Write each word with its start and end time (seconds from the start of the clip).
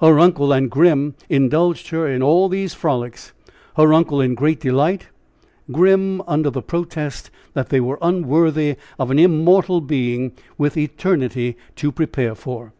Her 0.00 0.18
uncle 0.18 0.52
and 0.52 0.68
Grim 0.68 1.14
indulged 1.28 1.90
her 1.90 2.08
in 2.08 2.24
all 2.24 2.48
these 2.48 2.74
frolics 2.74 3.32
her 3.76 3.94
uncle 3.94 4.20
in 4.20 4.34
great 4.34 4.58
delight; 4.58 5.06
Grim, 5.70 6.20
under 6.26 6.50
the 6.50 6.60
protest 6.60 7.30
that 7.54 7.68
they 7.68 7.78
were 7.78 7.98
unworthy 8.02 8.74
of 8.98 9.12
an 9.12 9.20
immortal 9.20 9.80
being 9.80 10.32
with 10.58 10.76
eternity 10.76 11.56
to 11.76 11.92
prepare 11.92 12.34
for. 12.34 12.72